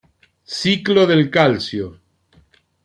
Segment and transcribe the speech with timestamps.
[0.57, 1.95] Ciclo del Calcio